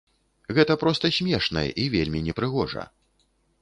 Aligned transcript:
Гэта 0.59 0.77
проста 0.85 1.13
смешна 1.19 1.61
і 1.87 1.89
вельмі 1.99 2.19
непрыгожа. 2.33 2.93